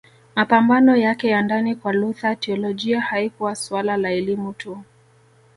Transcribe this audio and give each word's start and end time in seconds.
Mapambano 0.35 0.95
yake 0.95 1.27
ya 1.27 1.41
ndani 1.41 1.75
Kwa 1.75 1.93
Luther 1.93 2.39
teolojia 2.39 3.01
haikuwa 3.01 3.55
suala 3.55 3.97
la 3.97 4.11
elimu 4.11 4.53
tu 4.53 4.83